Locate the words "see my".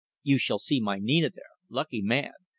0.57-0.97